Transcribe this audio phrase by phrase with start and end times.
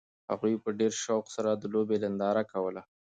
[0.29, 2.81] هغوی په ډېر شوق سره د لوبې ننداره کوله.